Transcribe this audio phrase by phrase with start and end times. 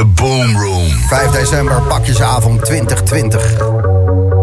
[0.00, 0.88] The Boom Room.
[1.08, 3.56] 5 december, pakjesavond 2020.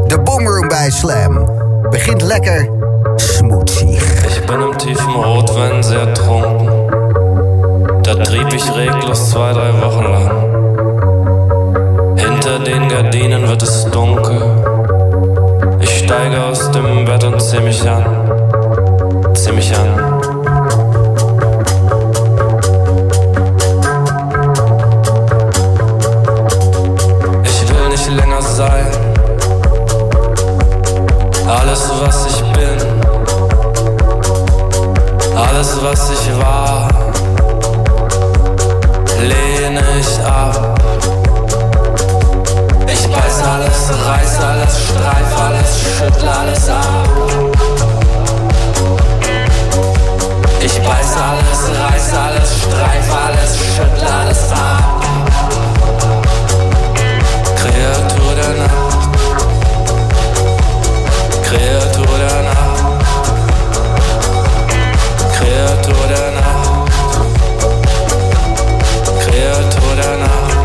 [0.08, 1.50] De Boomroom bij Slam.
[1.90, 2.70] Begint lekker
[3.16, 4.26] smoetsig.
[4.28, 6.70] Ich bin im tiefen Rotwein sehr trunken.
[8.02, 10.32] Da trieb ich reglos zwei, drei Wochen lang.
[12.16, 14.42] Hinter den Gardinen wird es dunkel.
[15.80, 18.17] Ich steige aus dem Bett und zieh mich an.
[45.88, 47.08] Streif alles, ab.
[50.62, 55.04] Ich beiß alles, reiß alles, streif alles, schüttle alles ab.
[57.56, 59.02] Kreatur der Nacht,
[61.44, 62.68] Kreatur der Nacht.
[65.38, 66.92] Kreatur der Nacht,
[69.24, 70.58] Kreatur der Nacht.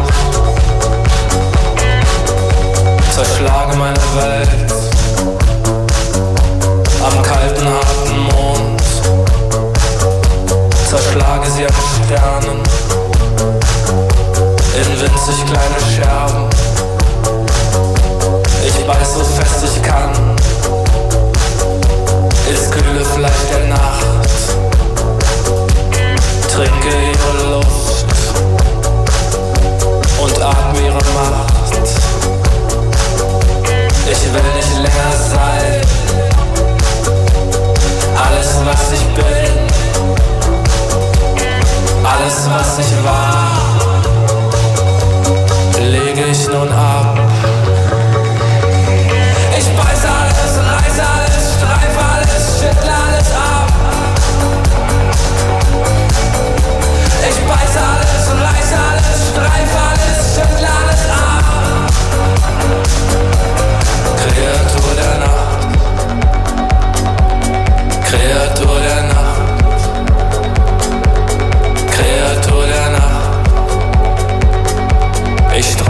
[3.14, 4.61] Zerschlage meine Welt
[7.42, 8.82] kalten, harten Mond.
[10.88, 11.72] Zerschlage sie an
[12.04, 12.62] Sternen
[14.76, 16.46] in winzig kleine Scherben.
[18.66, 20.12] Ich beiß so fest ich kann
[22.48, 24.06] ins kühle Fleisch der Nacht
[26.52, 28.04] trinke ihre Luft
[30.22, 31.52] und atme ihre Macht.
[34.10, 36.01] Ich will nicht länger sein,
[38.32, 39.52] alles was ich bin,
[42.02, 43.58] alles was ich war,
[45.78, 47.21] lege ich nun ab.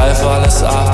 [0.02, 0.91] Fall für alles ab.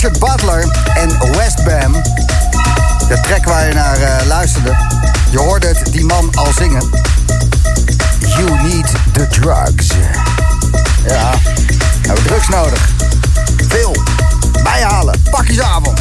[0.00, 0.64] Richard Butler
[0.94, 1.92] en Westbam.
[3.08, 4.76] De track waar je naar eh, luisterde.
[5.30, 6.90] Je hoorde het die man al zingen.
[8.18, 9.86] You need the drugs.
[11.06, 11.30] Ja,
[12.02, 12.88] we hebben drugs nodig.
[13.68, 13.96] Veel.
[14.62, 15.22] Bijhalen.
[15.30, 16.00] Pakjesavond.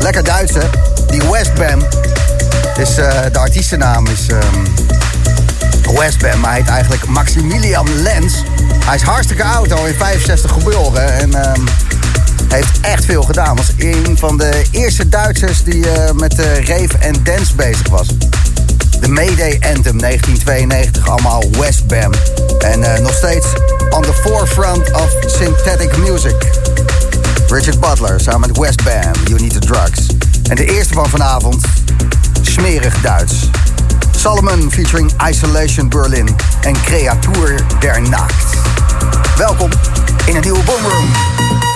[0.00, 0.68] Lekker Duits, hè?
[1.06, 1.80] Die Westbam.
[2.76, 4.26] is eh, de artiestennaam is...
[4.28, 6.40] Ehm, um, Westbam.
[6.40, 8.42] Maar hij heet eigenlijk Maximilian Lens.
[8.84, 11.12] Hij is hartstikke oud, al in 65 geboren.
[11.12, 11.60] En ehm,
[12.52, 13.56] heeft echt veel gedaan.
[13.56, 18.06] Was een van de eerste Duitsers die uh, met uh, rave en dance bezig was.
[19.00, 22.12] De Mayday Anthem 1992, allemaal Westbam.
[22.58, 23.46] En uh, nog steeds
[23.90, 26.50] on the forefront of synthetic music.
[27.48, 30.06] Richard Butler samen met Westbam, You Need the Drugs.
[30.48, 31.64] En de eerste van vanavond,
[32.42, 33.34] smerig Duits.
[34.16, 38.56] Solomon featuring Isolation Berlin en Creatuur der Nacht.
[39.36, 39.70] Welkom
[40.26, 41.71] in een nieuwe Boomroom.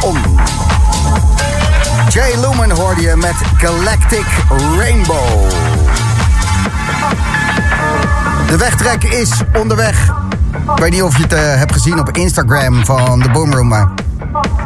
[0.00, 0.18] Om.
[2.08, 4.26] Jay Lumen hoorde je met Galactic
[4.78, 5.50] Rainbow.
[8.46, 10.12] De wegtrek is onderweg.
[10.74, 13.88] Ik weet niet of je het eh, hebt gezien op Instagram van de Boomroom, maar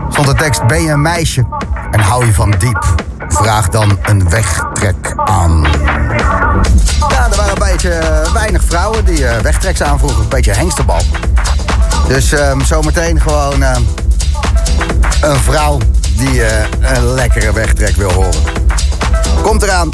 [0.08, 1.46] stond de tekst: Ben je een meisje
[1.90, 2.94] en hou je van diep?
[3.28, 5.66] Vraag dan een wegtrek aan.
[7.08, 10.22] Ja, er waren een beetje eh, weinig vrouwen die eh, wegtreks aanvroegen.
[10.22, 11.00] Een beetje hengsterbal.
[12.08, 13.82] Dus ehm, zometeen gewoon ehm,
[15.26, 15.78] een vrouw
[16.16, 18.42] die eh, een lekkere wegtrek wil horen.
[19.42, 19.90] Komt eraan.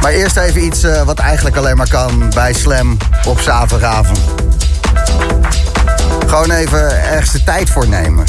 [0.00, 4.18] Maar eerst even iets eh, wat eigenlijk alleen maar kan bij Slam op zaterdagavond.
[6.26, 8.24] Gewoon even ergens de tijd voor nemen.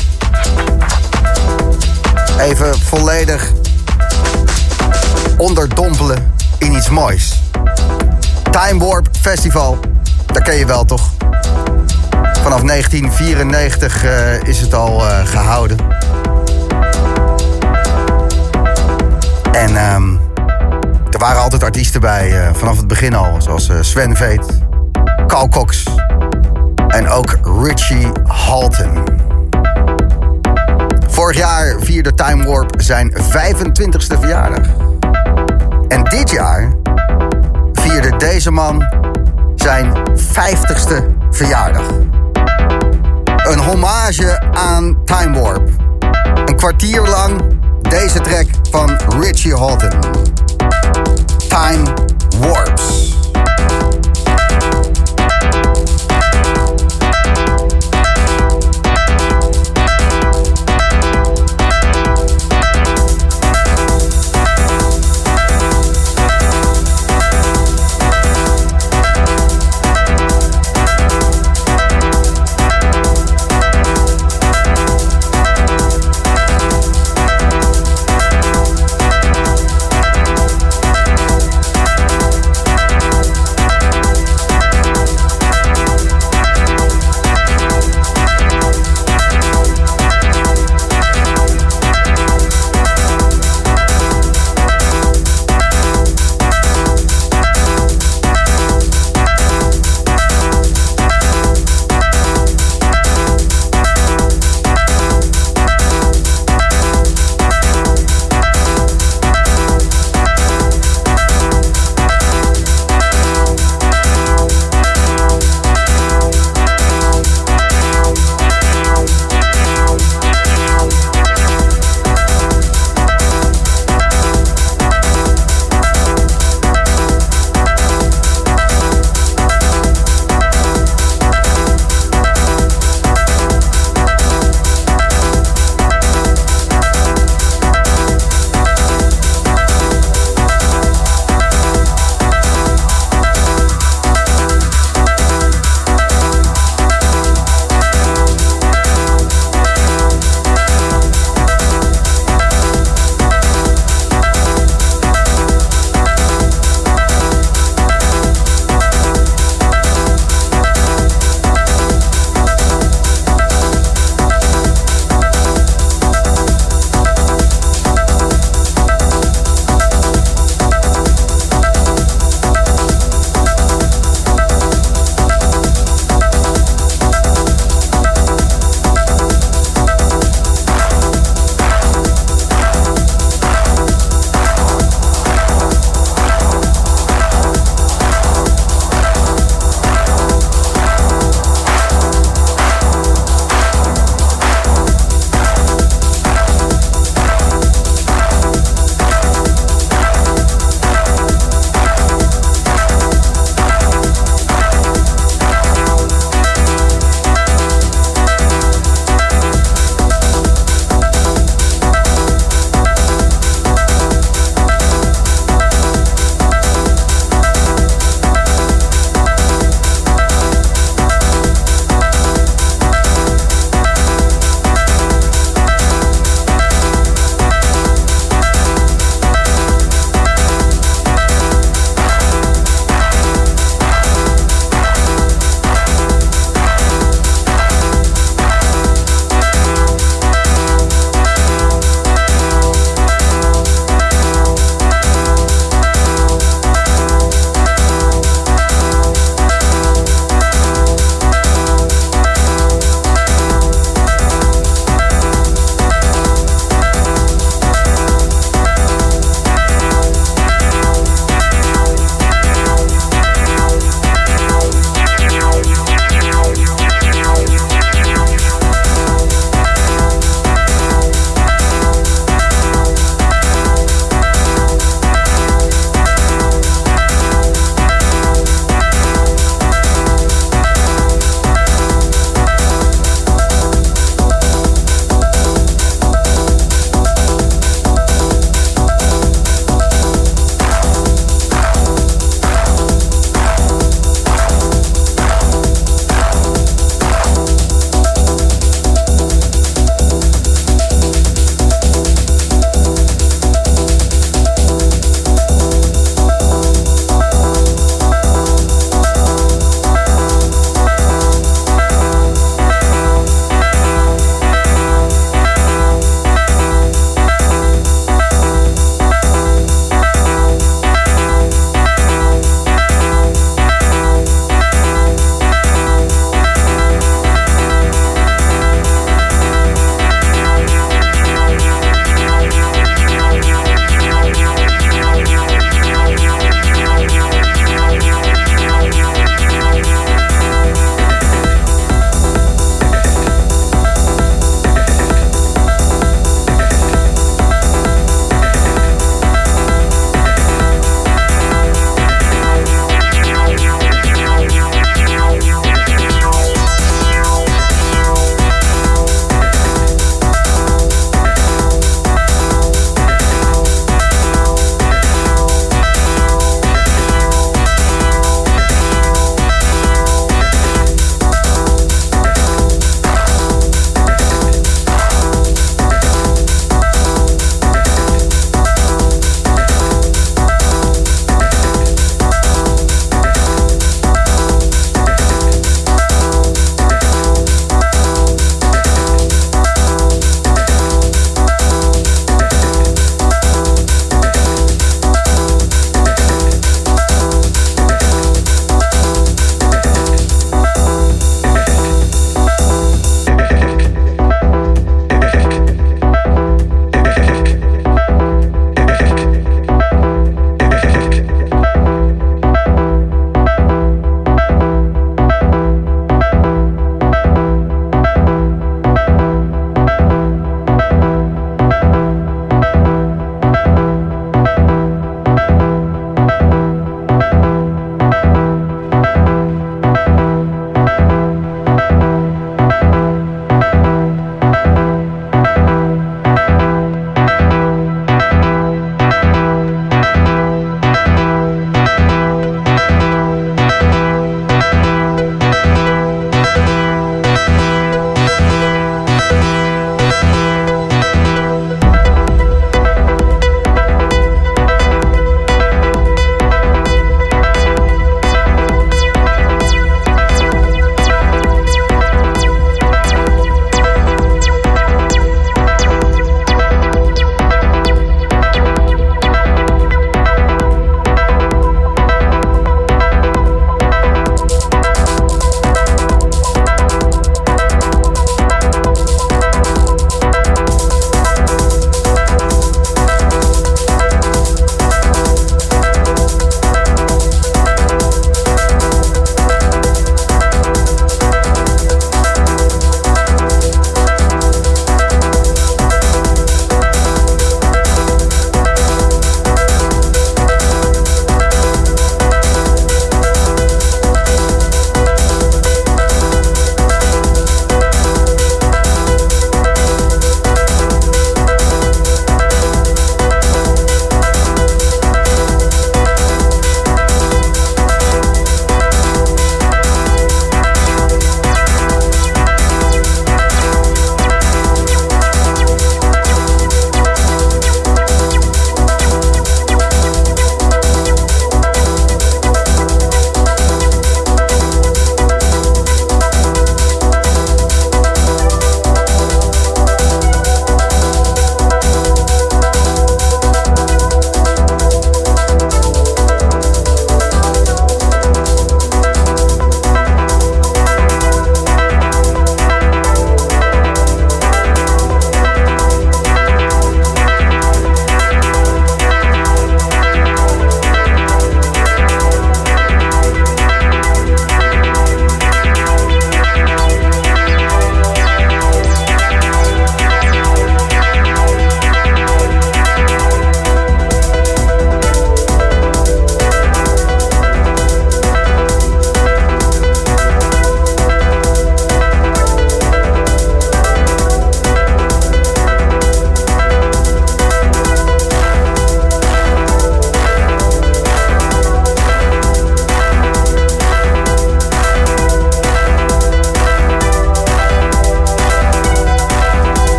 [2.40, 3.52] Even volledig
[5.38, 7.42] onderdompelen in iets moois.
[8.52, 9.80] Time Warp Festival,
[10.26, 11.15] dat ken je wel toch?
[12.46, 15.78] Vanaf 1994 eh, is het al eh, gehouden.
[19.52, 20.14] En ehm,
[21.10, 23.42] er waren altijd artiesten bij, eh, vanaf het begin al.
[23.42, 24.60] Zoals Sven Veet,
[25.28, 25.84] Carl Cox
[26.88, 29.04] en ook Richie Halton.
[31.08, 34.68] Vorig jaar vierde Time Warp zijn 25ste verjaardag.
[35.88, 36.74] En dit jaar
[37.74, 38.86] vierde deze man
[39.56, 41.84] zijn 50ste verjaardag.
[43.46, 45.70] Een hommage aan Time Warp.
[46.46, 47.42] Een kwartier lang
[47.82, 50.00] deze track van Richie Halton.
[51.48, 51.94] Time
[52.40, 53.15] Warps.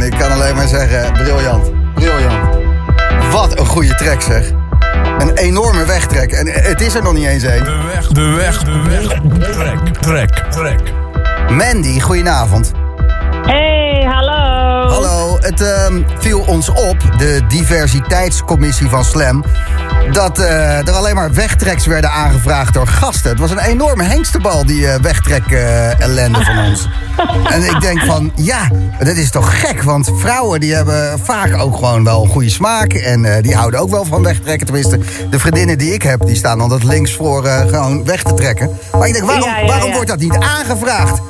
[0.00, 2.58] En ik kan alleen maar zeggen, briljant, briljant.
[3.32, 4.50] Wat een goede track zeg.
[5.18, 6.32] Een enorme wegtrek.
[6.32, 7.64] En het is er nog niet eens één.
[7.64, 9.20] De weg, de weg, de weg.
[9.50, 10.80] Trek, trek, trek.
[11.50, 12.72] Mandy, goedenavond.
[15.50, 19.44] Het ehm, viel ons op, de diversiteitscommissie van Slam...
[20.12, 23.30] dat eh, er alleen maar wegtreks werden aangevraagd door gasten.
[23.30, 26.88] Het was een enorme hengstebal, die eh, wegtrek-ellende van ons.
[27.54, 29.82] En ik denk van, ja, dat is toch gek...
[29.82, 32.92] want vrouwen die hebben vaak ook gewoon wel een goede smaak...
[32.92, 34.66] en eh, die houden ook wel van wegtrekken.
[34.66, 34.98] Tenminste,
[35.30, 38.70] de vriendinnen die ik heb, die staan altijd links voor eh, gewoon weg te trekken.
[38.98, 41.20] Maar ik denk, waarom, waarom wordt dat niet aangevraagd?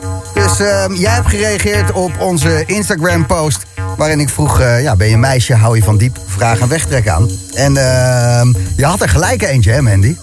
[0.51, 3.67] Dus ehm, jij hebt gereageerd op onze Instagram-post...
[3.97, 6.19] waarin ik vroeg, eh, ja, ben je een meisje, hou je van diep?
[6.27, 7.29] Vraag een wegtrek aan.
[7.55, 10.17] En ehm, je had er gelijk eentje, hè, Mandy?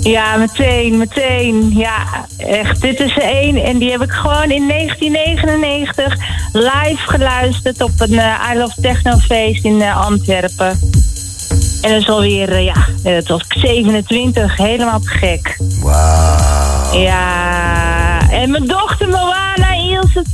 [0.00, 1.70] Ja, meteen, meteen.
[1.74, 2.80] Ja, echt.
[2.80, 3.56] Dit is er één.
[3.64, 6.16] En die heb ik gewoon in 1999
[6.52, 10.78] live geluisterd op een eh, I Love Techno feest in eh, Antwerpen.
[11.82, 14.56] En dat is alweer, ja, het was 27.
[14.56, 15.56] Helemaal te gek.
[15.80, 17.00] Wauw.
[17.00, 19.51] Ja, en mijn dochter Moana,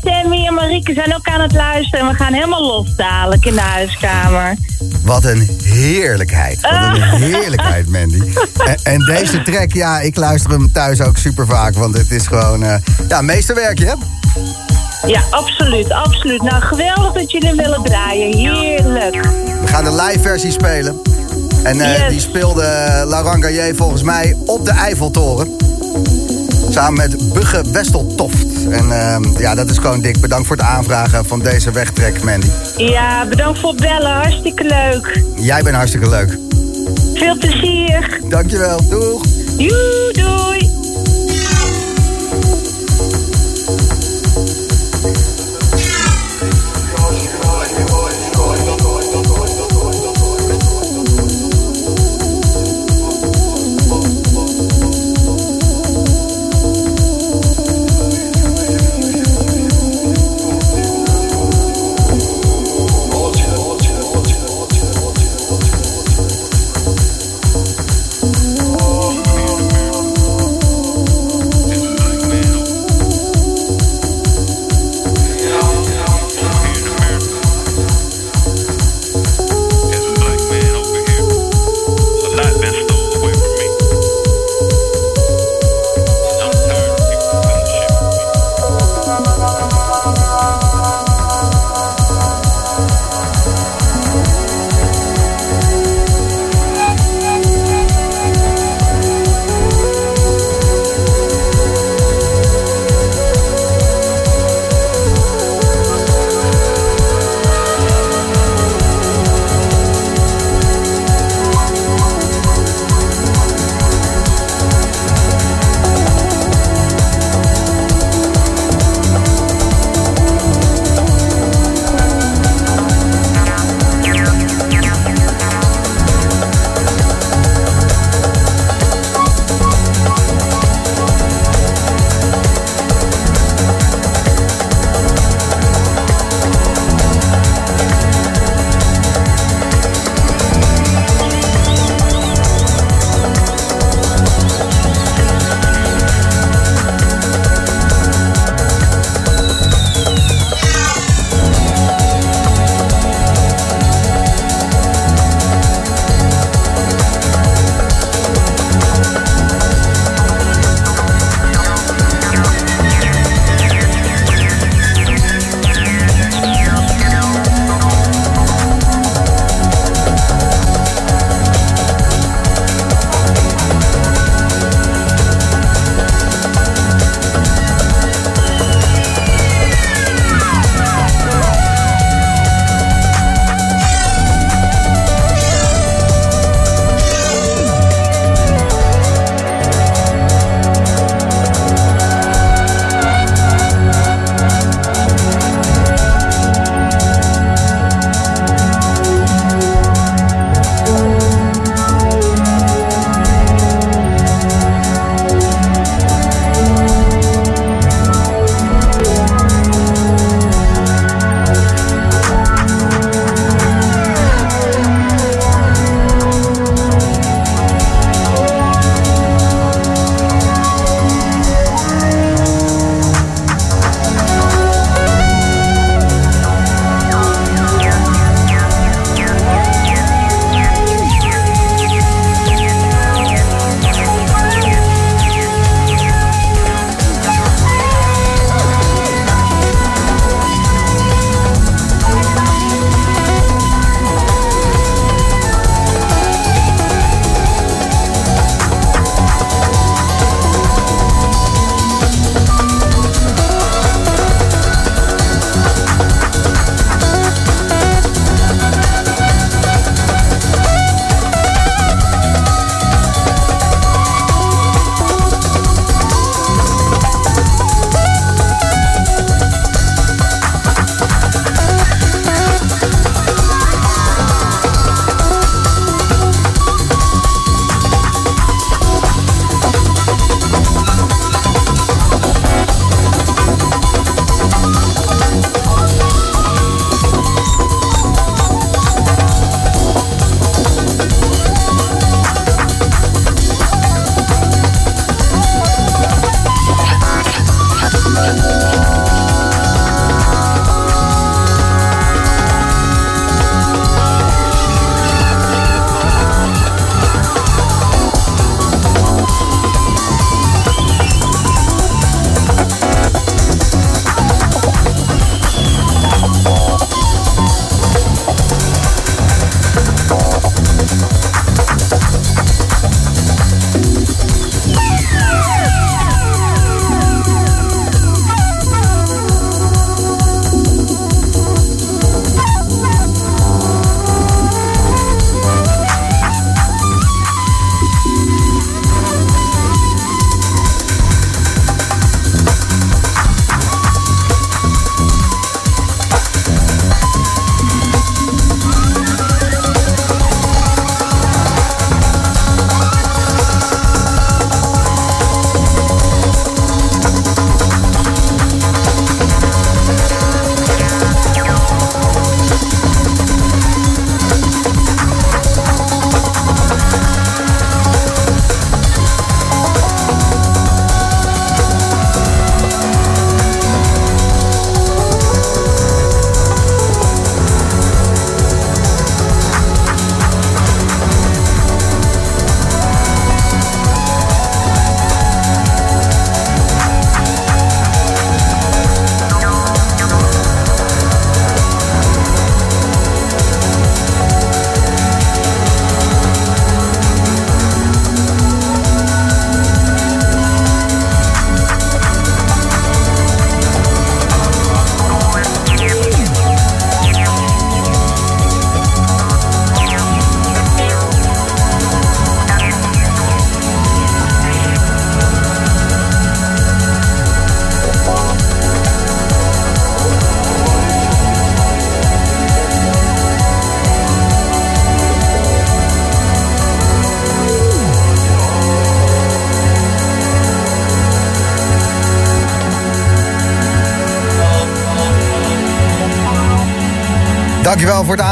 [0.04, 2.00] Sammy en Marieke zijn ook aan het luisteren.
[2.00, 4.56] En we gaan helemaal los dadelijk in de huiskamer.
[5.04, 6.60] Wat een heerlijkheid.
[6.60, 8.22] Wat een heerlijkheid, Mandy.
[8.66, 11.74] En, en deze track, ja, ik luister hem thuis ook super vaak.
[11.74, 12.74] Want het is gewoon, eh,
[13.08, 13.92] ja, meesterwerkje, hè?
[15.06, 16.42] Ja, absoluut, absoluut.
[16.42, 18.36] Nou, geweldig dat jullie hem willen draaien.
[18.36, 19.14] Heerlijk.
[19.60, 21.00] We gaan de live versie spelen.
[21.62, 22.08] En eh, Yes.
[22.10, 25.56] die speelde eh, Laurent Gaillet volgens mij op de Eiffeltoren.
[26.78, 28.68] Samen met Bugge Westeltoft.
[28.70, 30.20] En ehm, ja, dat is gewoon dik.
[30.20, 32.46] Bedankt voor het aanvragen van deze wegtrek, Mandy.
[32.76, 34.12] Ja, bedankt voor het bellen.
[34.12, 35.22] Hartstikke leuk.
[35.36, 36.38] Jij bent hartstikke leuk.
[37.14, 38.20] Veel plezier.
[38.28, 38.88] Dankjewel.
[38.88, 39.24] Doeg.
[39.56, 40.77] Joe, doei.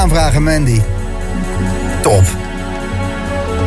[0.06, 0.80] Aanvragen, Mandy.
[2.02, 2.24] Top.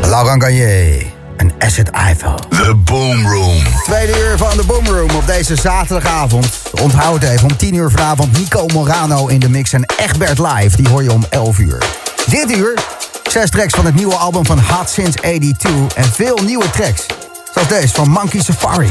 [0.02, 1.06] Laurent Garnier
[1.38, 2.36] en Asset Eiffel.
[2.50, 3.64] The Boom Room.
[3.84, 6.62] Tweede uur van de Boom Room op deze zaterdagavond.
[6.82, 10.76] Onthoud even, om 10 uur vanavond Nico Morano in de mix en Egbert live.
[10.76, 11.84] Die hoor je om 11 uur.
[12.26, 12.80] Dit uur,
[13.30, 17.06] zes tracks van het nieuwe album van Hot Since 82 en veel nieuwe tracks.
[17.54, 18.90] Zoals deze van Monkey Safari.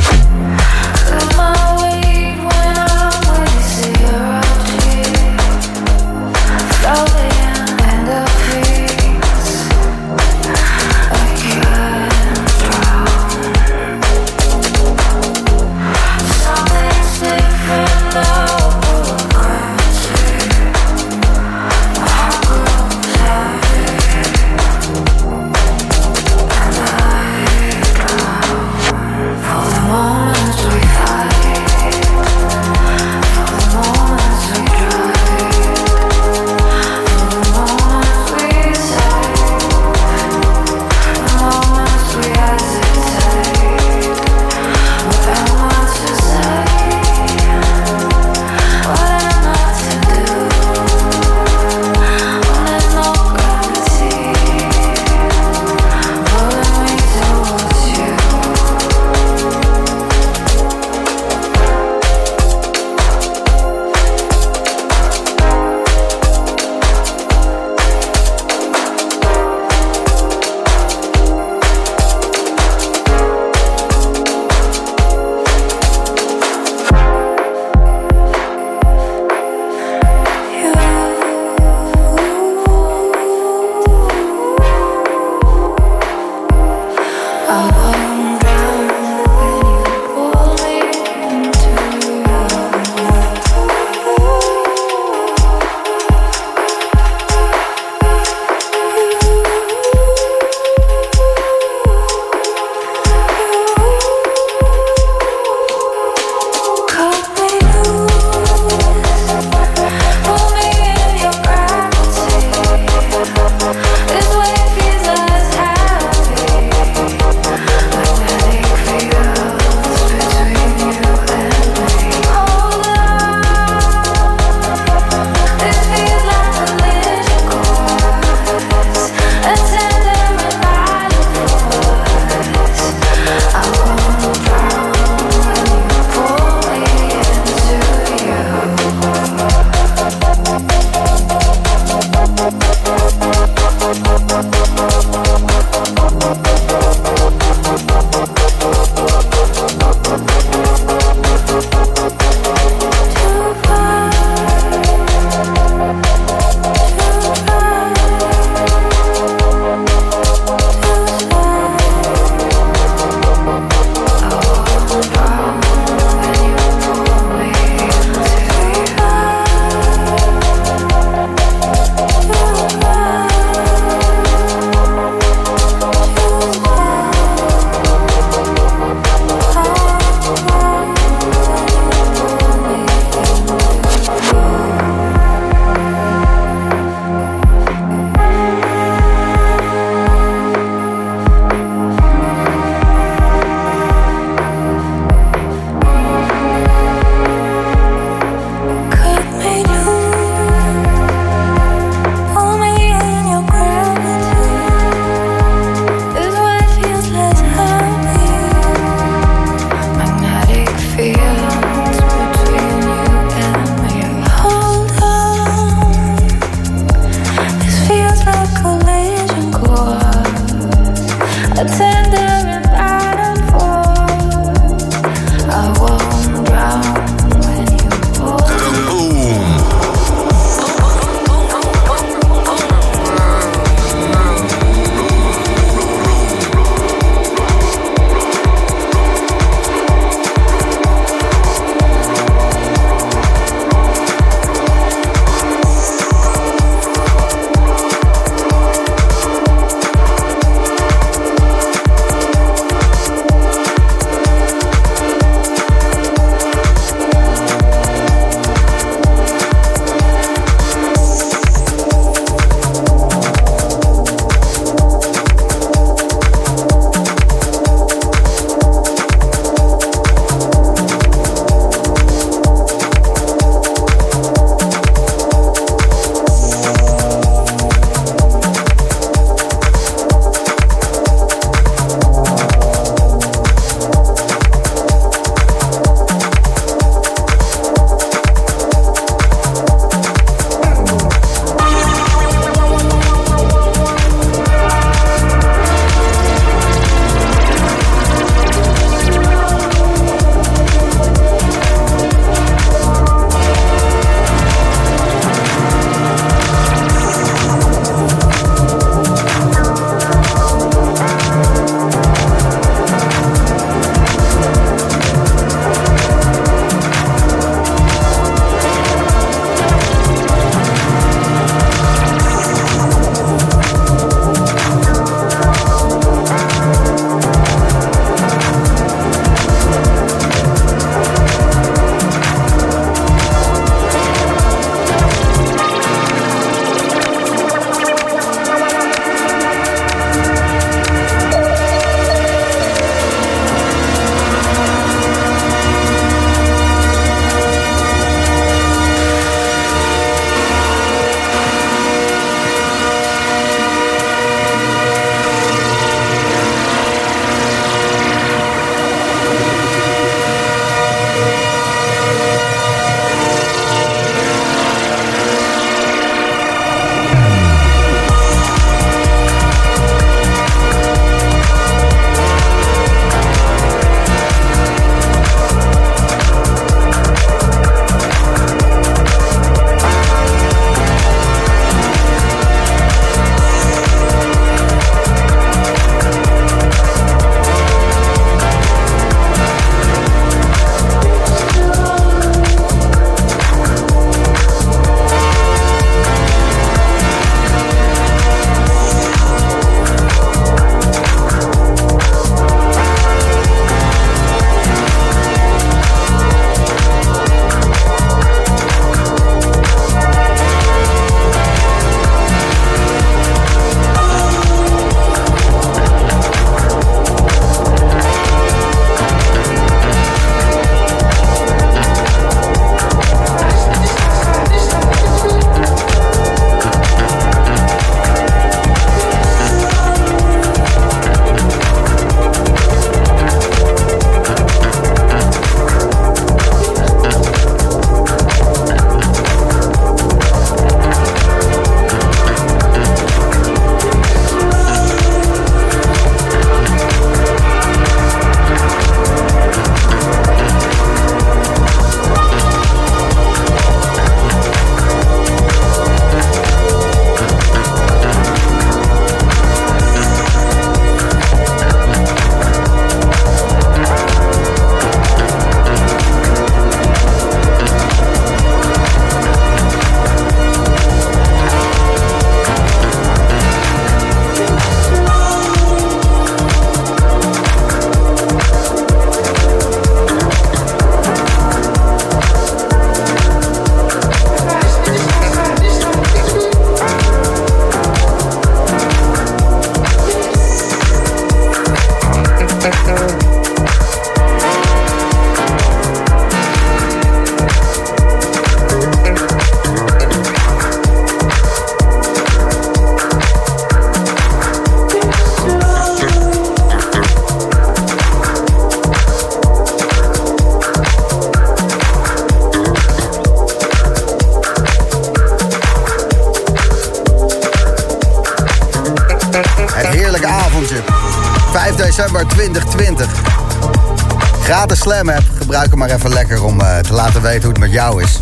[524.99, 528.19] Gebruik hem maar even lekker om eh, te laten weten hoe het met jou is.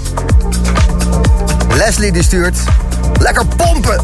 [1.74, 2.58] Leslie die stuurt.
[3.18, 4.00] Lekker pompen!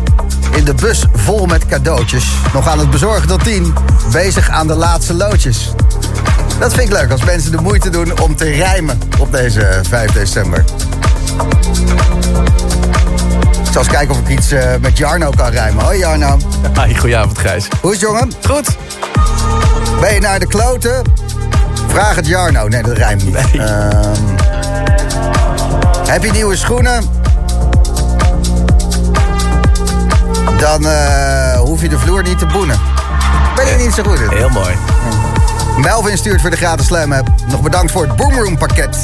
[0.51, 2.25] In de bus vol met cadeautjes.
[2.53, 3.75] Nog aan het bezorgen tot 10.
[4.13, 5.71] Bezig aan de laatste loodjes.
[6.59, 10.13] Dat vind ik leuk als mensen de moeite doen om te rijmen op deze 5
[10.13, 10.65] december.
[13.65, 15.85] Ik zal eens kijken of ik iets eh, met Jarno kan rijmen.
[15.85, 16.37] Hoi Jarno.
[16.75, 17.69] Hi, goedenavond Gijs.
[17.81, 18.33] Hoe is het, jongen?
[18.49, 18.77] Goed.
[20.01, 21.03] Ben je naar de kloten?
[21.93, 22.69] Vraag het Jarno.
[22.69, 23.53] Nee, dat rijmt niet.
[23.53, 23.67] Nee.
[23.67, 24.23] Ehm,
[26.09, 27.05] heb je nieuwe schoenen?
[30.59, 32.79] Dan eh, hoef je de vloer niet te boenen.
[33.57, 34.29] Ben je niet zo goed in?
[34.29, 34.75] Heel mooi.
[35.77, 37.29] Melvin stuurt voor de gratis Slam app.
[37.47, 38.97] Nog bedankt voor het Boomroom pakket.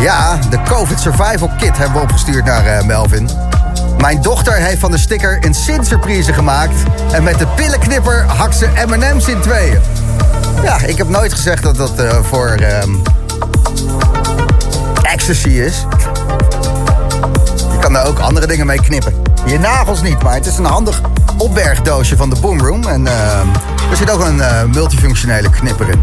[0.00, 3.30] Ja, de COVID Survival Kit hebben we opgestuurd naar eh, Melvin.
[3.98, 6.82] Mijn dochter heeft van de sticker een Sint-surprise gemaakt.
[7.12, 9.80] En met de pillenknipper hakt ze M&M's in tweeën.
[10.62, 12.90] Ja, ik heb nooit gezegd dat dat eh, voor ehm,
[15.02, 15.86] ecstasy is.
[17.72, 19.14] Je kan daar ook andere dingen mee knippen.
[19.46, 21.00] Je nagels niet, maar het is een handig
[21.38, 22.86] opbergdoosje van de Boomroom.
[22.86, 23.46] En ehm,
[23.90, 26.00] er zit ook een eh, multifunctionele knipper in.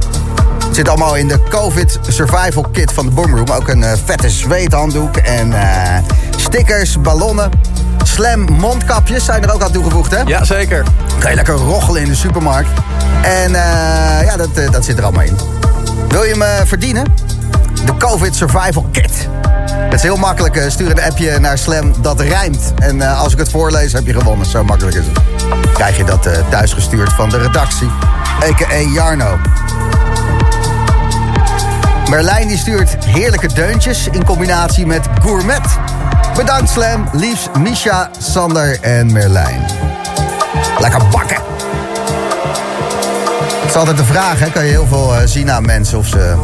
[0.65, 3.49] Het zit allemaal in de COVID Survival Kit van de Boomroom.
[3.49, 5.53] Ook een eh, vette zweethanddoek en
[6.37, 7.51] stickers, ballonnen.
[8.03, 10.21] Slam mondkapjes zijn er ook aan toegevoegd, hè?
[10.25, 10.83] Ja, zeker.
[11.19, 12.69] Kan je lekker roggelen in de supermarkt.
[13.25, 15.37] En eh, ja, dat, eh, dat zit er allemaal in.
[16.07, 17.03] Wil je hem eh, verdienen?
[17.85, 19.27] De COVID Survival Kit.
[19.69, 20.65] Het is heel makkelijk.
[20.67, 22.73] Stuur een appje naar Slam dat rijmt.
[22.75, 24.45] En als ik het voorlees, heb je gewonnen.
[24.45, 25.19] Zo makkelijk is het.
[25.73, 27.89] Krijg je dat thuisgestuurd van de redactie.
[28.43, 28.77] A.k.a.
[28.93, 29.37] Jarno.
[32.09, 35.77] Merlijn die stuurt heerlijke deuntjes in combinatie met gourmet.
[36.35, 39.65] Bedankt Slam, liefs Misha, Sander en Merlijn.
[40.79, 41.54] Lekker bakken.
[43.75, 44.49] Het is altijd de vraag, hè?
[44.49, 46.35] kan je heel veel eh, zien aan mensen of ze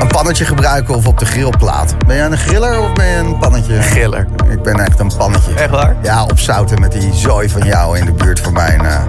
[0.00, 1.94] een pannetje gebruiken of op de grillplaat.
[2.06, 3.82] Ben jij een griller of ben je een pannetje?
[3.82, 4.26] Griller.
[4.50, 5.54] Ik ben echt een pannetje.
[5.54, 5.96] Echt waar?
[6.02, 9.02] Ja, opzouten met die zooi van jou in de buurt van mijn eh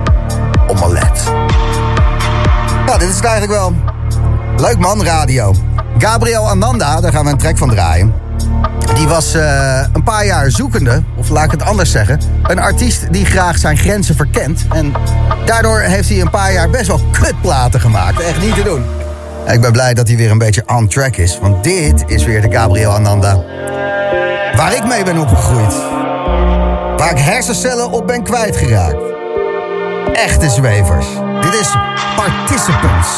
[0.68, 1.24] omelet.
[2.86, 3.74] Nou, dit is het eigenlijk wel.
[4.58, 5.56] Leuk man, radio.
[5.98, 8.14] Gabriel Ananda, daar gaan we een track van draaien.
[8.96, 12.20] Die was eh, een paar jaar zoekende, of laat ik het anders zeggen...
[12.44, 14.66] een artiest die graag zijn grenzen verkent.
[14.70, 14.94] En
[15.52, 18.20] daardoor heeft hij een paar jaar best wel kutplaten gemaakt.
[18.20, 18.86] Echt niet te doen.
[19.48, 21.40] Ik ben blij dat hij weer een beetje on track is.
[21.40, 23.44] Want dit is weer de Gabriel Ananda.
[24.56, 25.74] Waar ik mee ben opgegroeid.
[26.98, 29.04] Waar ik hersencellen op ben kwijtgeraakt.
[30.14, 31.06] Echte zwevers.
[31.42, 31.76] Dit is
[32.16, 33.10] Participants.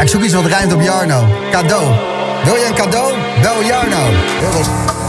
[0.00, 1.28] Ik zoek iets wat rijmt op Jarno.
[1.50, 1.84] Cadeau.
[2.44, 3.14] Wil je een cadeau?
[3.42, 4.99] Bel Jarno.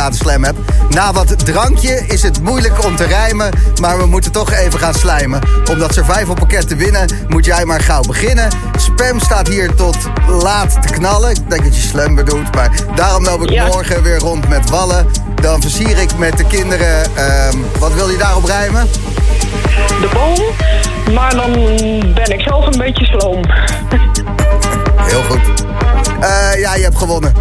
[0.00, 0.58] Gratis slam app.
[0.88, 3.50] Na wat drankje is het moeilijk om te rijmen,
[3.80, 5.40] maar we moeten toch even gaan slijmen.
[5.70, 8.48] Om dat survival pakket te winnen, moet jij maar gauw beginnen.
[8.76, 9.96] Spam staat hier tot
[10.28, 11.30] laat te knallen.
[11.30, 13.66] Ik denk dat je slam bedoelt, maar daarom loop ik Ja.
[13.66, 15.06] morgen weer rond met wallen.
[15.34, 18.88] Dan versier ik met de kinderen, ehm, wat wil je daarop rijmen?
[20.00, 20.40] De boom.
[21.14, 21.52] Maar dan
[22.14, 23.42] ben ik zelf een beetje sloom.
[24.96, 25.40] Heel goed.
[26.20, 27.32] Eh, ja, je hebt gewonnen.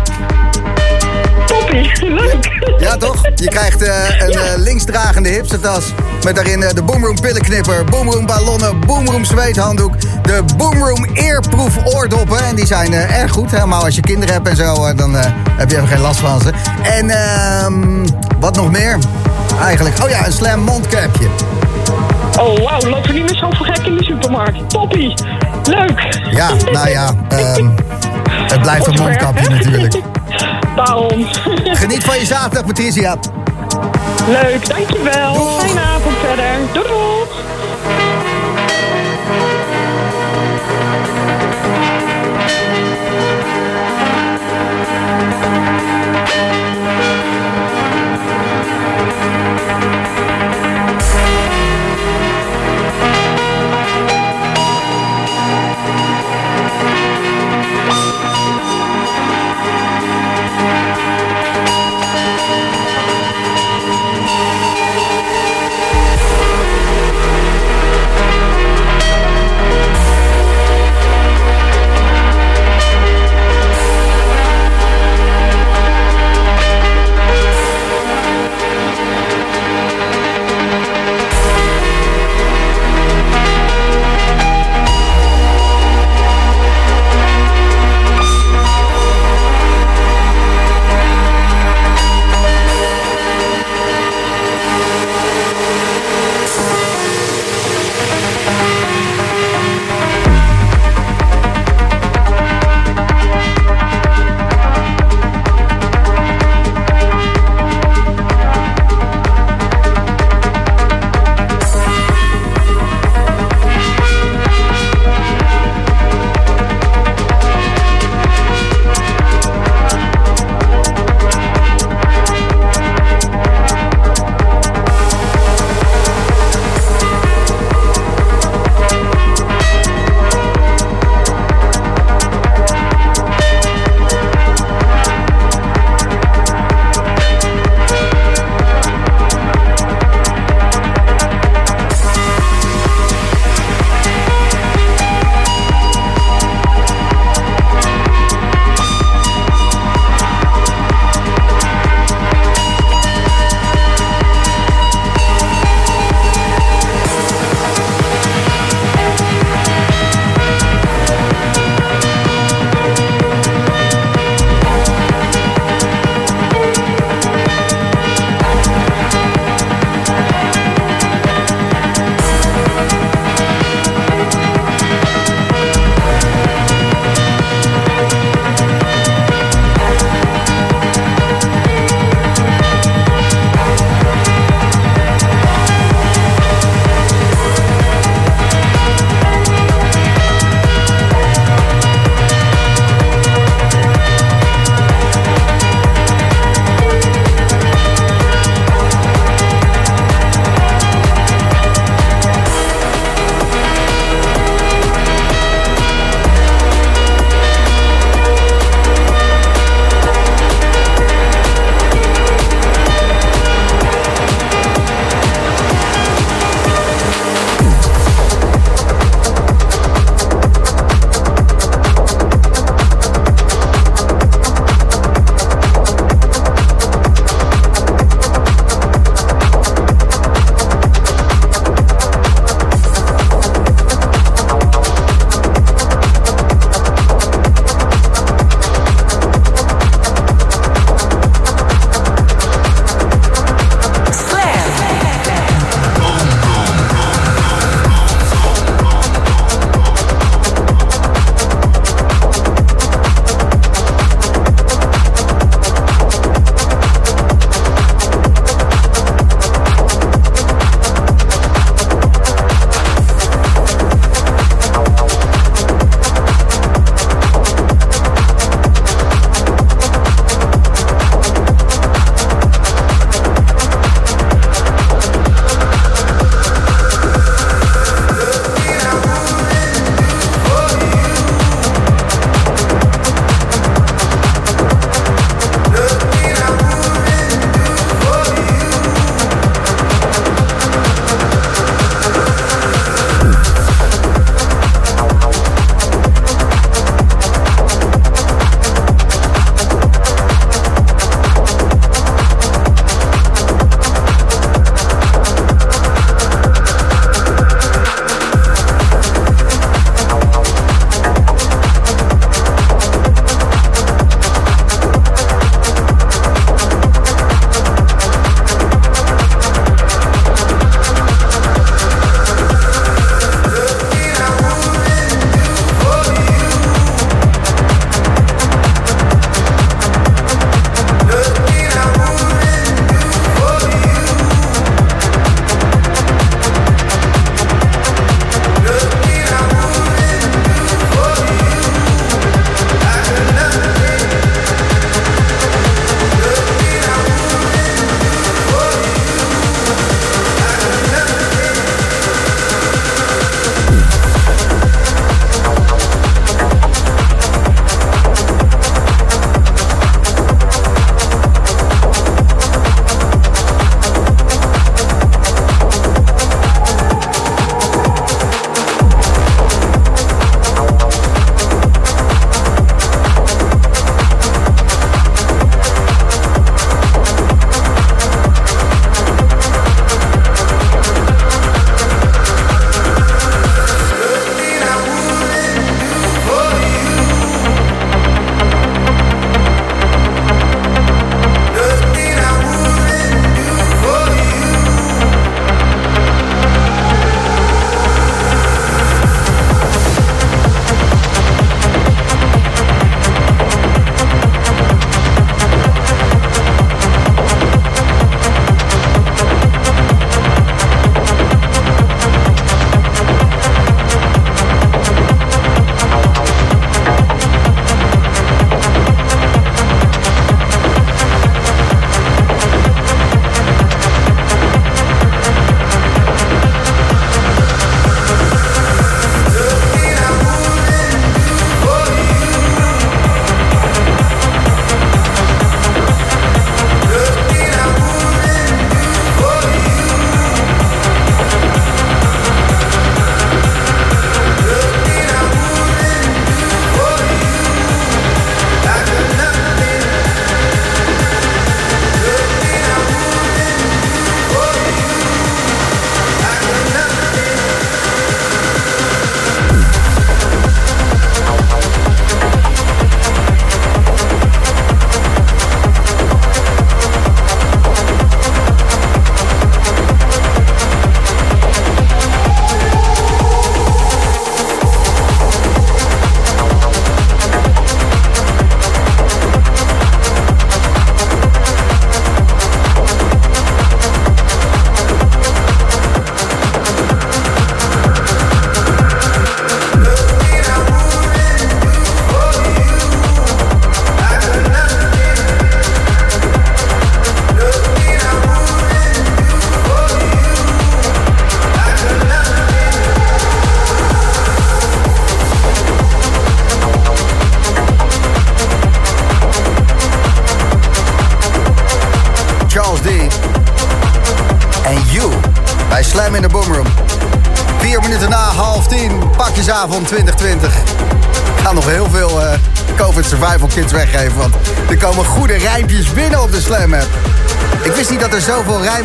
[1.49, 2.75] Toppie, leuk.
[2.79, 3.21] Ja, toch?
[3.35, 5.93] Je krijgt eh, een eh, linksdragende hipstertas.
[6.23, 9.93] Met daarin eh, de Boomroom pillenknipper, Boomroom ballonnen, Boomroom zweethanddoek.
[10.21, 12.45] De Boomroom eerproef oordoppen.
[12.45, 13.51] En die zijn erg goed.
[13.51, 15.15] Helemaal als je kinderen hebt en zo, dan
[15.57, 16.51] heb je even geen last van ze.
[16.83, 18.07] En ehm,
[18.39, 18.97] wat nog meer?
[19.61, 21.27] Eigenlijk, oh ja, een slam mondkapje.
[22.39, 24.69] Oh, wauw, lopen we niet meer zo gek in de supermarkt.
[24.69, 25.13] Toppie,
[25.63, 26.19] leuk.
[26.31, 27.69] Ja, nou ja, ehm,
[28.29, 29.95] het blijft een mondkapje natuurlijk.
[30.85, 31.27] Daarom.
[31.81, 33.17] Geniet van je zaterdag, Patricia.
[34.27, 35.33] Leuk, dankjewel.
[35.33, 35.61] Doeg.
[35.61, 36.55] Fijne avond verder.
[36.73, 37.38] Doei doei.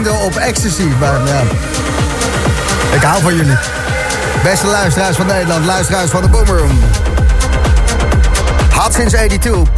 [0.03, 1.43] Op ecstasy, maar ja.
[2.95, 3.57] Ik hou van jullie.
[4.43, 6.79] Beste luisteraars van Nederland, luisteraars van de Boomroom.
[8.71, 9.69] Hot Since 82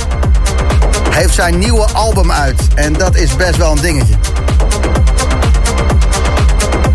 [1.11, 2.63] heeft zijn nieuwe album uit.
[2.75, 4.15] En dat is best wel een dingetje.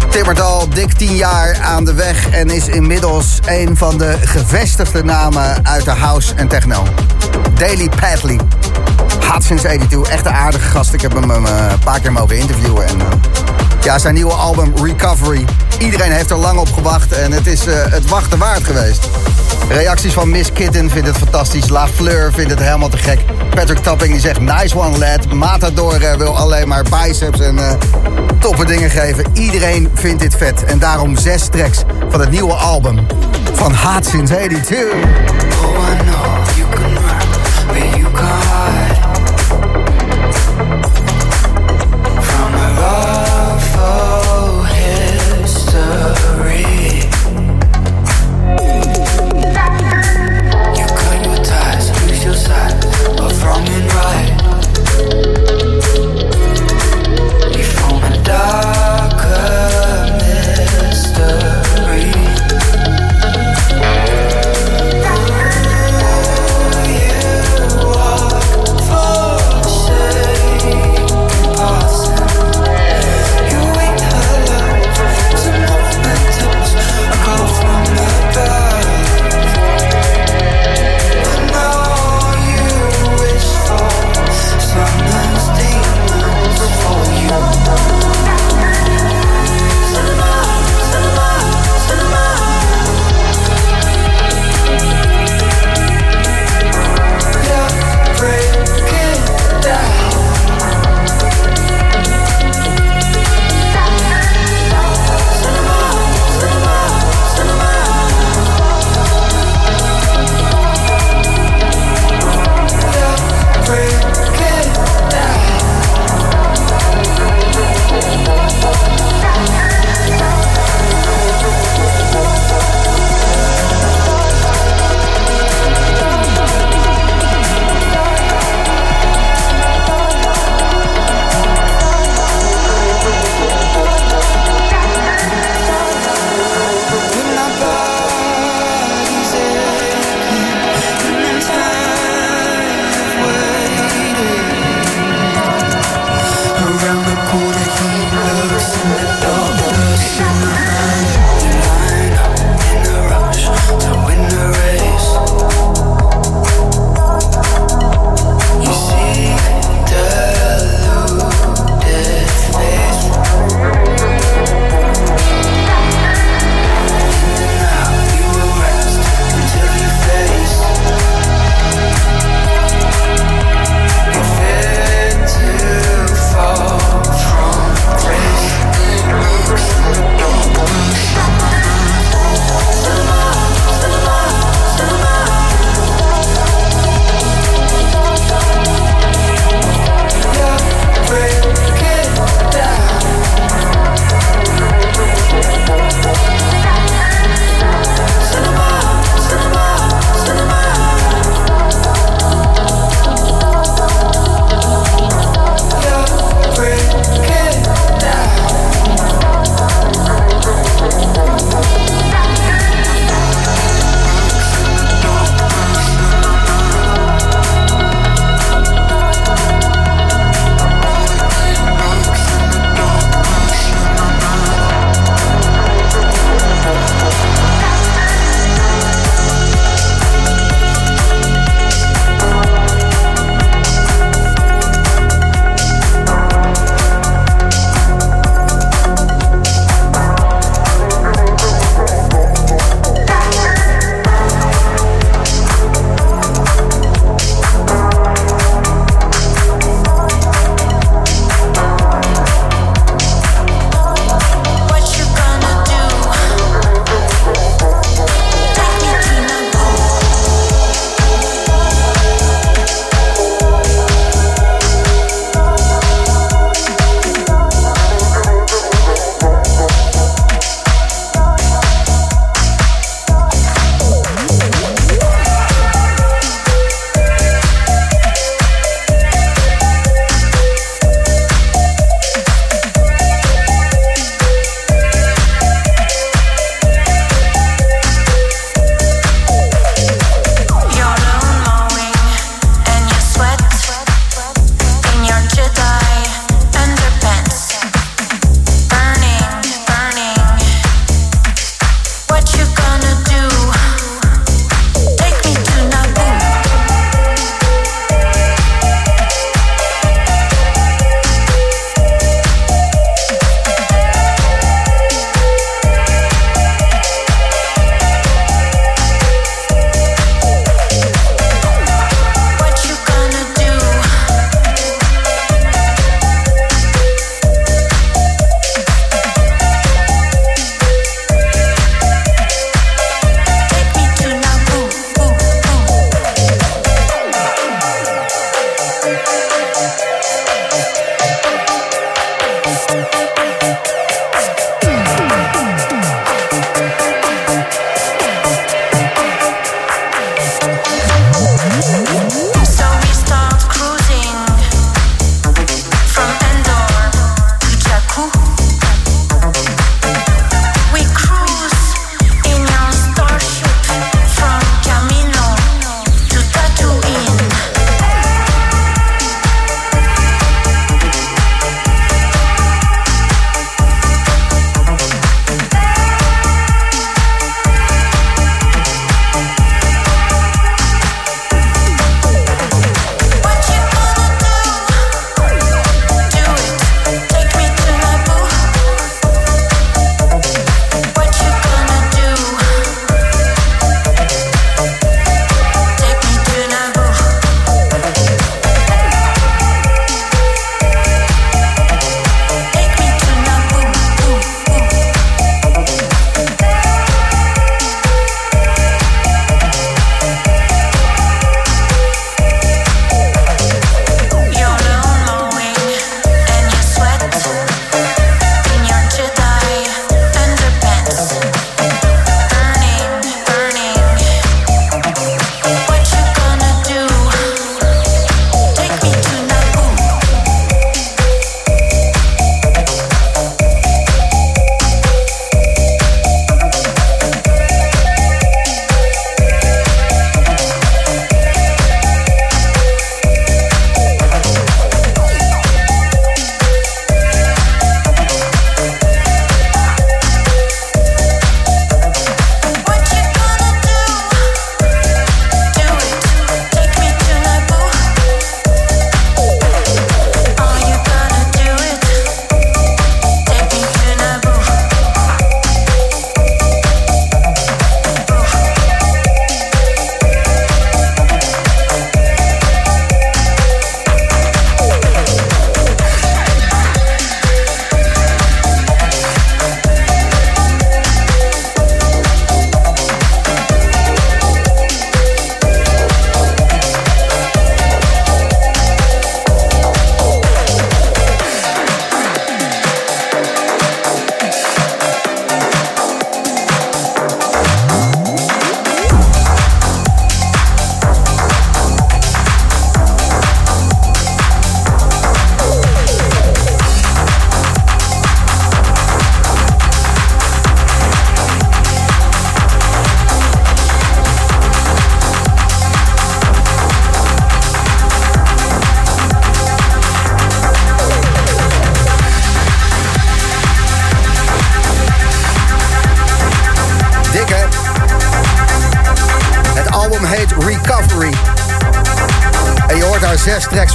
[0.09, 5.03] Timmert al dik 10 jaar aan de weg en is inmiddels een van de gevestigde
[5.03, 6.83] namen uit de house en techno.
[7.53, 8.39] Daily Padley.
[9.31, 10.09] Hot since 82.
[10.09, 10.93] Echt een aardige gast.
[10.93, 12.87] Ik heb hem een eh, paar keer mogen interviewen.
[12.87, 13.05] En, uh,
[13.81, 15.45] ja, zijn nieuwe album Recovery.
[15.79, 19.09] Iedereen heeft er lang op gewacht en het is uh, het wachten waard geweest.
[19.69, 21.69] Reacties van Miss Kitten vindt het fantastisch.
[21.69, 23.19] La Fleur vindt het helemaal te gek.
[23.55, 25.33] Patrick Tapping die zegt nice one lad.
[25.33, 27.71] Matador wil alleen maar biceps en uh,
[28.39, 29.25] toffe dingen geven.
[29.33, 30.63] Iedereen vindt dit vet.
[30.63, 32.99] En daarom zes tracks van het nieuwe album
[33.53, 34.77] van Hot Since 82.
[35.63, 36.30] Oh,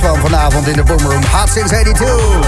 [0.07, 1.23] van vanavond in de Boomroom.
[1.25, 2.46] Hot since 82.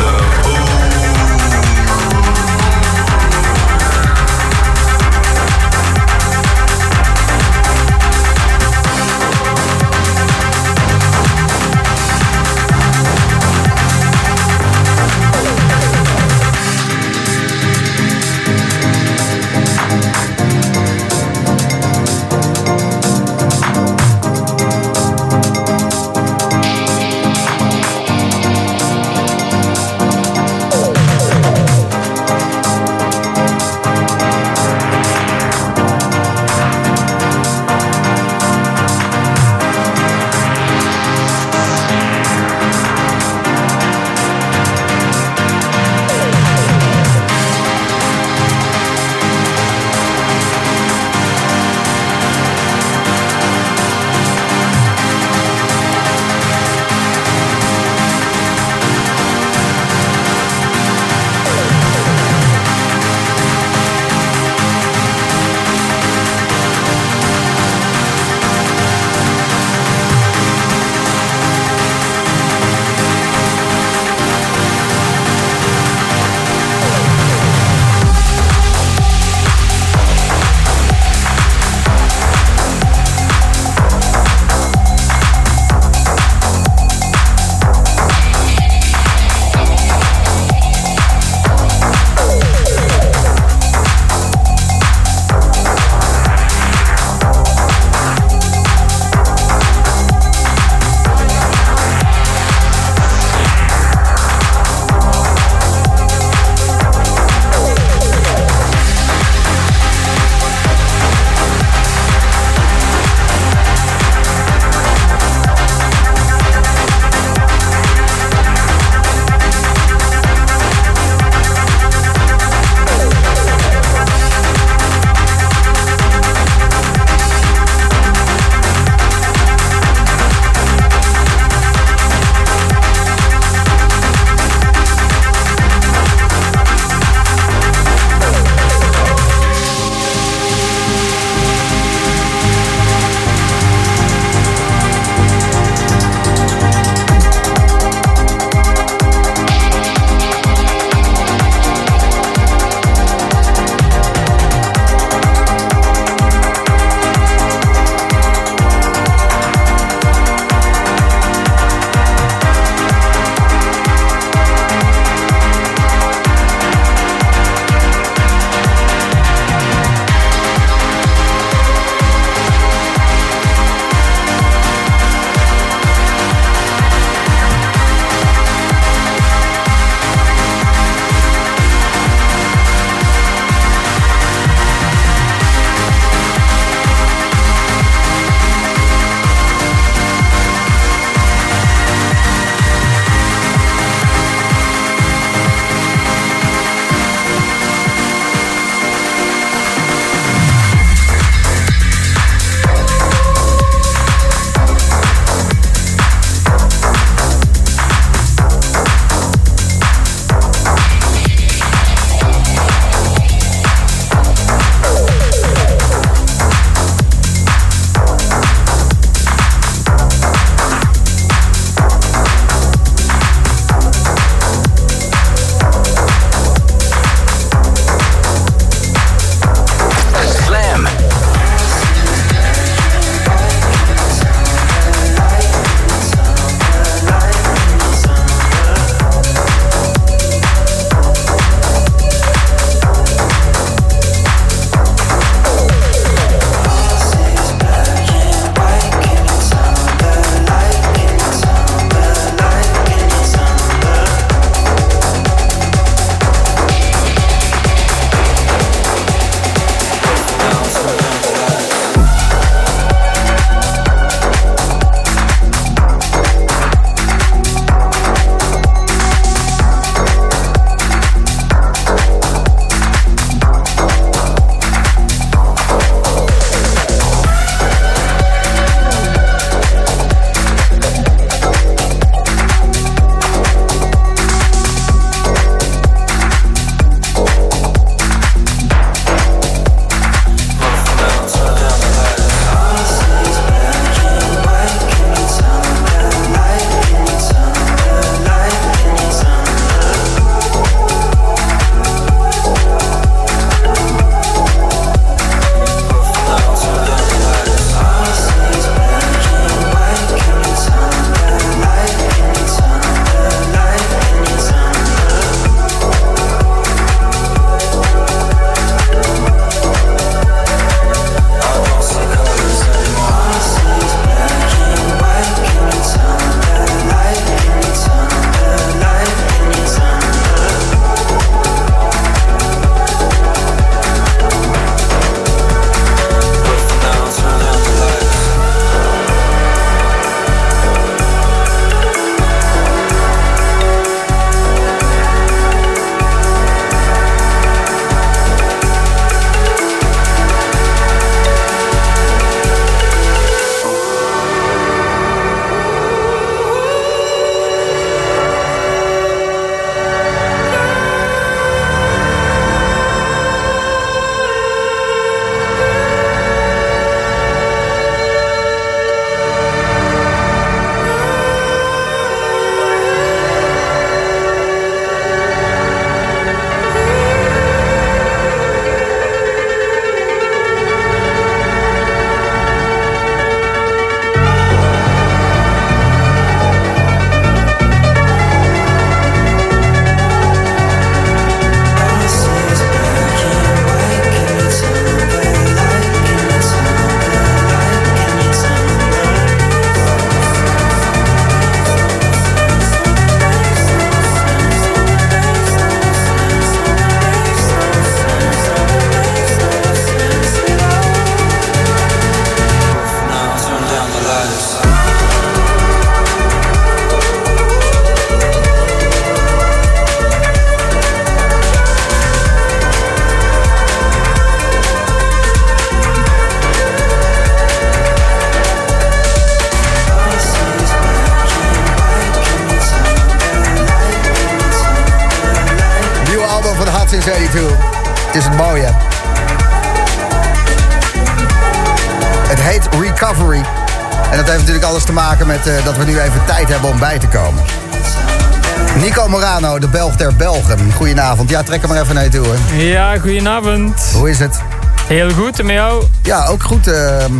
[450.78, 451.30] Goedenavond.
[451.30, 452.26] Ja, trek hem maar even naar je toe.
[452.26, 452.36] Hoor.
[452.56, 453.80] Ja, goedenavond.
[453.94, 454.40] Hoe is het?
[454.86, 455.84] Heel goed, en met jou?
[456.02, 457.12] Ja, ook goed ehm,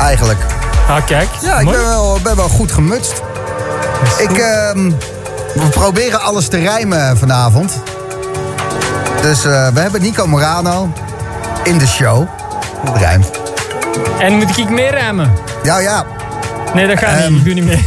[0.00, 0.38] eigenlijk.
[0.88, 1.28] Ah, kijk.
[1.42, 3.22] Ja, ik ben wel, ben wel goed gemutst.
[4.18, 4.90] Ik, ehm,
[5.54, 7.72] we proberen alles te rijmen vanavond.
[9.22, 10.92] Dus eh, we hebben Nico Morano
[11.64, 12.26] in de show.
[12.84, 13.30] Dat rijmt.
[14.18, 15.32] En moet ik meer remmen?
[15.62, 16.06] Ja, ja.
[16.74, 17.38] Nee, dat gaat Ehm, niet.
[17.38, 17.86] Ik doe niet mee.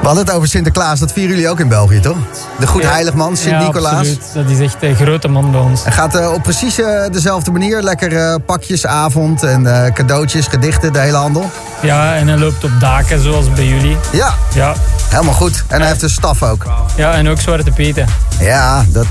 [0.00, 0.98] We hadden het over Sinterklaas.
[0.98, 2.16] Dat vieren jullie ook in België, toch?
[2.58, 3.92] De Goed Heiligman, Ja, Sint-Nicolaas.
[3.94, 4.22] absoluut.
[4.34, 5.84] Dat is echt een grote man bij ons.
[5.84, 7.82] En gaat eh, op precies eh, dezelfde manier.
[7.82, 11.50] Lekker eh, pakjes, avond en cadeautjes, gedichten, de hele handel.
[11.80, 13.96] Ja, en hij loopt op daken zoals bij jullie.
[14.12, 14.74] Ja, Ja,
[15.08, 15.64] helemaal goed.
[15.68, 16.66] En hij heeft een staf ook.
[16.96, 18.06] ja en ook Zwarte Pieten.
[18.40, 19.06] Ja, dat...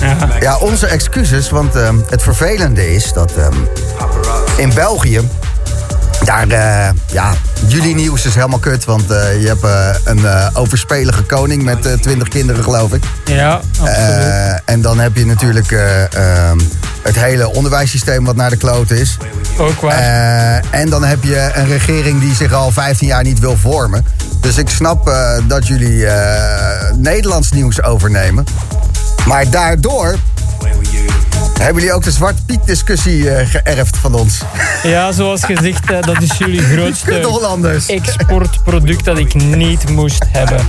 [0.00, 0.16] Ja.
[0.40, 1.74] Ja, onze excuses, want
[2.08, 3.54] het vervelende is dat ehm,
[4.56, 5.20] in België,
[6.24, 6.46] daar,
[7.12, 7.32] ja,
[7.68, 12.02] jullie nieuws is helemaal kut, want eh, je hebt eh, een eh, overspelige koning met
[12.02, 13.04] twintig kinderen, geloof ik.
[13.24, 14.60] Ja, absoluut.
[14.64, 16.58] En dan heb je natuurlijk eh, ehm,
[17.02, 19.16] het hele onderwijssysteem wat naar de kloot is.
[19.58, 20.64] ook waar.
[20.70, 24.06] En dan heb je een regering die zich al 15 jaar niet wil vormen.
[24.40, 25.10] Dus ik snap
[25.46, 26.06] dat jullie
[26.96, 28.44] Nederlands nieuws overnemen.
[29.26, 30.16] Maar daardoor
[31.62, 34.40] hebben jullie ook de Zwarte Piet discussie eh, geërfd van ons.
[34.82, 37.86] Ja, zoals gezegd, eh, dat is jullie Kut grootste Hollanders.
[37.86, 40.60] exportproduct dat ik niet moest hebben.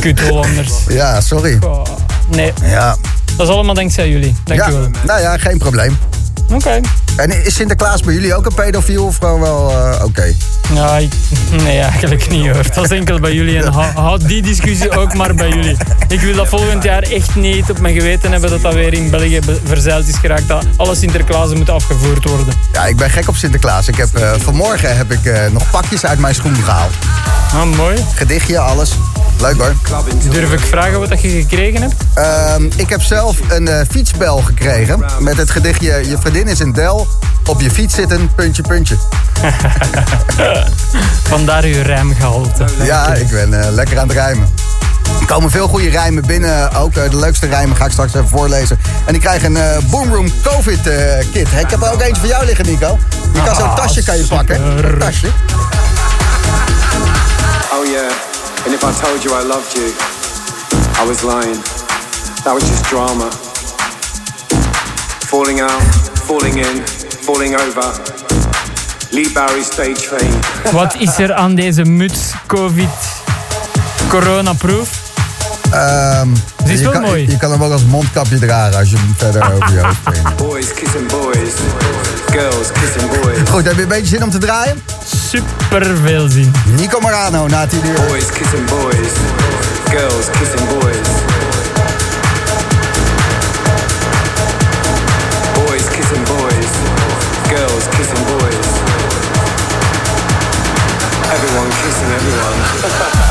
[0.00, 0.72] Kut Hollanders.
[0.88, 1.58] Ja, sorry.
[1.64, 1.82] Oh,
[2.28, 2.96] nee, Ja.
[3.36, 4.34] dat is allemaal dankzij jullie.
[4.44, 4.88] ja, Dankjewel.
[5.06, 5.98] nou ja, geen probleem.
[6.52, 6.80] Oké.
[7.16, 10.34] En is Sinterklaas bij jullie ook een pedofiel of gewoon wel eh, oké?
[11.00, 11.12] Ik-
[11.62, 12.62] nee, eigenlijk niet hoor.
[12.74, 13.58] Dat is enkel bij jullie.
[13.62, 15.76] En hou, houd die discussie ook maar bij jullie.
[16.08, 19.10] Ik wil dat volgend jaar echt niet op mijn geweten hebben dat dat weer in
[19.10, 20.48] België be- verzeild is geraakt.
[20.48, 22.54] Dat alle Sinterklaasen moeten afgevoerd worden.
[22.72, 23.88] Ja, ik ben gek op Sinterklaas.
[23.88, 26.92] Ik heb, eh, vanmorgen heb ik eh, nog pakjes uit mijn schoen gehaald.
[27.54, 28.04] Ah, mooi.
[28.14, 28.90] Gedichtje, alles.
[29.40, 29.74] Leuk hoor.
[30.30, 31.94] Durf ik vragen wat dat je gekregen hebt?
[32.14, 35.04] Ehm, ik heb zelf een fietsbel gekregen.
[35.18, 37.01] Met het gedichtje: Je vriendin is een del.
[37.46, 38.96] Op je fiets zitten, puntje, puntje.
[41.28, 42.64] Vandaar uw rijmgehalte.
[42.82, 44.48] Ja, ik ben eh, lekker aan het rijmen.
[45.20, 46.72] Er komen veel goede rijmen binnen.
[46.72, 48.78] Ook eh, de leukste rijmen ga ik straks even voorlezen.
[49.04, 51.48] En ik krijg een eh Boomroom COVID eh, kit.
[51.52, 52.98] Ik heb er ook eentje voor jou liggen, Nico.
[53.32, 54.62] Je kan zo'n tasje kan je pakken.
[54.62, 55.26] Een tasje.
[57.72, 59.86] Oh yeah, and if I told you I loved you,
[61.02, 61.62] I was lying.
[62.44, 63.28] That was just drama.
[65.26, 66.82] Falling out, falling in,
[67.20, 67.92] falling over.
[69.10, 70.38] Lee Barry stage fame.
[70.78, 72.88] Wat is er aan deze muts COVID
[74.08, 74.88] corona-proof?
[75.70, 76.28] Ehm,
[76.64, 77.30] Die is je wel kan, mooi.
[77.30, 80.36] Je kan hem ook als mondkapje dragen als je hem verder over je hoofd brengt.
[80.46, 81.52] Boys kissing boys,
[82.30, 83.50] girls kissing boys.
[83.50, 84.82] Goed, heb je een beetje zin om te draaien?
[85.28, 86.52] Super veel zin.
[86.76, 87.94] Nico Morano na 10 uur.
[88.06, 89.12] Boys kissing boys,
[89.90, 90.68] girls kissing.
[90.68, 91.21] Boys
[101.82, 102.58] kissing everyone.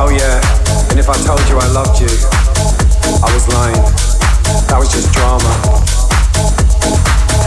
[0.00, 0.38] Oh yeah,
[0.90, 3.82] and if I told you I loved you, I was lying.
[4.68, 5.52] That was just drama.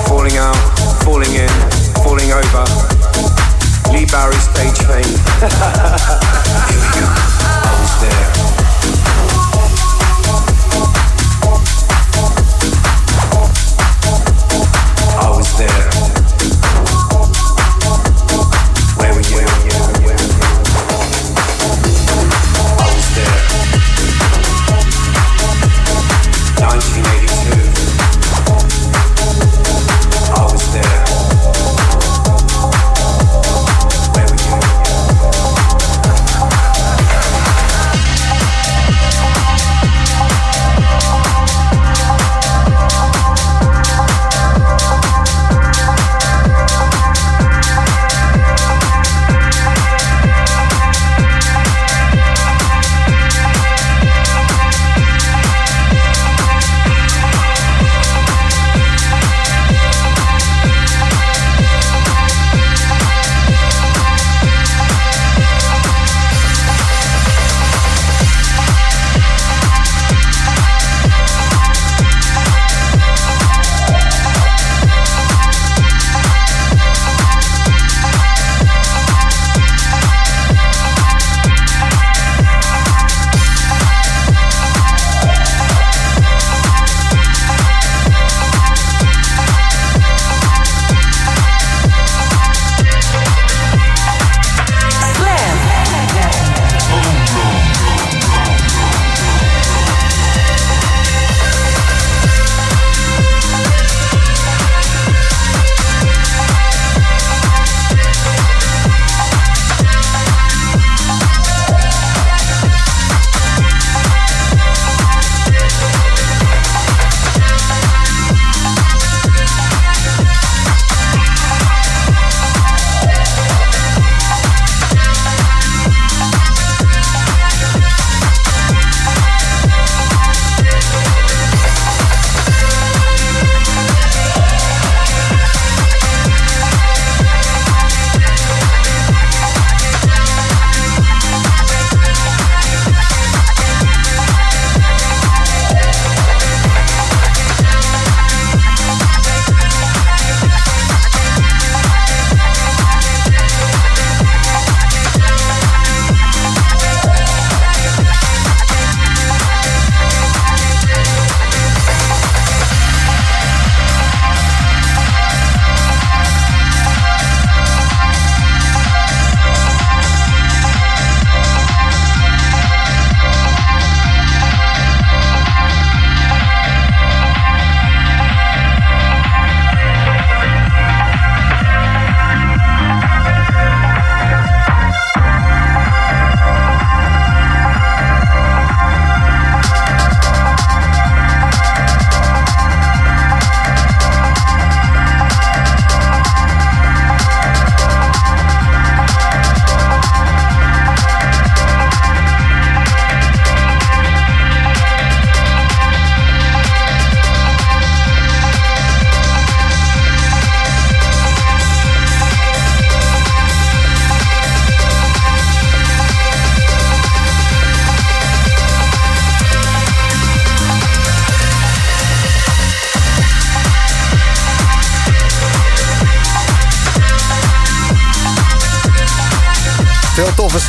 [0.05, 0.57] Falling out,
[1.05, 2.65] falling in, falling over.
[3.91, 5.17] Lee Barry stage fame.
[7.43, 8.60] I was there.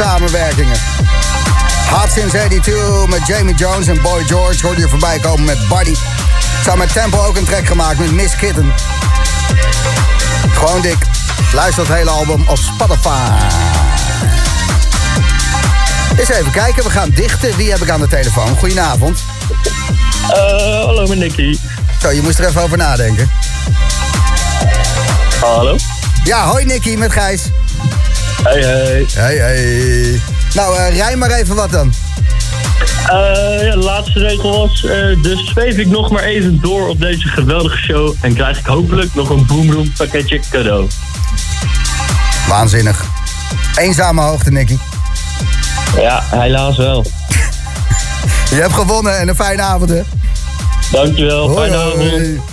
[0.02, 0.76] Samenwerkingen.
[1.90, 5.94] Hot Since 82 met Jamie Jones en Boy George hoorde je voorbij komen met Buddy.
[6.64, 8.72] Zou met Tempo ook een track gemaakt met Miss Kitten.
[10.54, 10.96] Gewoon dik.
[11.52, 13.30] Luister het hele album op Spotify.
[16.18, 17.56] Eens even kijken, we gaan dichten.
[17.56, 18.56] Wie heb ik aan de telefoon?
[18.56, 19.18] Goedenavond.
[20.30, 20.36] Uh,
[20.84, 21.58] hallo, met Nicky.
[22.00, 23.30] Zo, je moest er even over nadenken.
[25.40, 25.76] Hallo?
[26.24, 27.42] Ja, hoi Nicky, met Gijs.
[28.42, 29.06] Hey, hey.
[29.14, 30.20] Hey, hey.
[30.54, 31.92] Nou, uh, rij maar even wat dan.
[33.02, 37.00] Uh, ja, de laatste regel was, uh, dus zweef ik nog maar even door op
[37.00, 40.88] deze geweldige show en krijg ik hopelijk nog een boomroom pakketje cadeau.
[42.48, 43.04] Waanzinnig.
[43.76, 44.78] Eenzame hoogte, Nicky.
[45.96, 47.04] Ja, helaas wel.
[48.50, 50.02] Je hebt gewonnen en een fijne avond, hè?
[50.90, 52.51] Dankjewel, fijne avond.